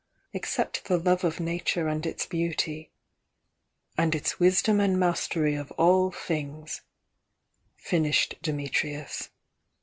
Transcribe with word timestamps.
Ex 0.33 0.51
cept 0.53 0.85
the 0.85 0.97
love 0.97 1.23
of 1.23 1.39
Nature 1.39 1.87
and 1.87 2.07
its 2.07 2.25
beauty" 2.25 2.89
"And 3.99 4.15
its 4.15 4.39
wisdom 4.39 4.79
and 4.79 4.99
mastery 4.99 5.53
of 5.53 5.69
all 5.73 6.09
things," 6.09 6.81
fin 7.77 8.05
ished 8.05 8.41
Dimitrius. 8.41 9.29